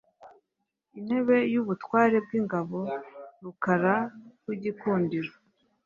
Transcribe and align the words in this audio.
Intebe 0.97 1.37
y’ubutware 1.53 2.17
bw’ 2.25 2.31
ingabo 2.39 2.79
Rukara 3.43 3.95
rw’igikundiro, 4.39 5.31